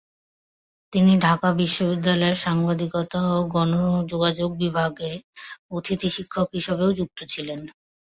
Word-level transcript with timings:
তিনি 0.93 1.13
ঢাকা 1.21 1.49
বিশ্ববিদ্যালয়ের 1.59 2.37
সাংবাদিকতা 2.37 3.19
ও 3.31 3.49
গণযোগাযোগ 3.53 4.49
বিভাগে 4.61 5.11
অতিথি 5.71 6.09
শিক্ষক 6.15 6.47
হিসেবেও 6.57 6.91
যুক্ত 6.99 7.19
ছিলেন। 7.33 7.59